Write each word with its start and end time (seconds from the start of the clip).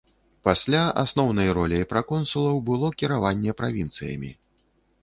Пасля 0.47 0.79
асноўнай 1.03 1.51
роляй 1.57 1.85
праконсулаў 1.93 2.59
было 2.71 2.93
кіраванне 3.03 3.51
правінцыямі. 3.63 4.35